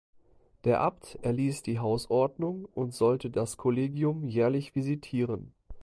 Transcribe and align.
Der 0.63 0.81
Abt 0.81 1.19
erließ 1.21 1.61
die 1.61 1.77
Hausordnung 1.77 2.65
und 2.73 2.91
sollte 2.95 3.29
das 3.29 3.55
Kollegium 3.57 4.25
jährlich 4.27 4.73
visitieren. 4.73 5.53